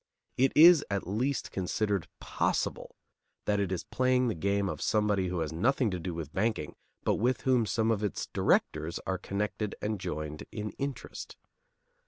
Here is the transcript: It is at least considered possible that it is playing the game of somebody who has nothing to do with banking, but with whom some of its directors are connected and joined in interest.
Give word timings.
It 0.35 0.51
is 0.55 0.83
at 0.89 1.05
least 1.05 1.51
considered 1.51 2.07
possible 2.19 2.95
that 3.45 3.59
it 3.59 3.71
is 3.71 3.83
playing 3.83 4.29
the 4.29 4.33
game 4.33 4.67
of 4.67 4.81
somebody 4.81 5.27
who 5.27 5.41
has 5.41 5.53
nothing 5.53 5.91
to 5.91 5.99
do 5.99 6.11
with 6.15 6.33
banking, 6.33 6.73
but 7.03 7.17
with 7.17 7.41
whom 7.41 7.67
some 7.67 7.91
of 7.91 8.03
its 8.03 8.25
directors 8.25 8.97
are 9.05 9.19
connected 9.19 9.75
and 9.79 9.99
joined 10.01 10.45
in 10.51 10.71
interest. 10.79 11.35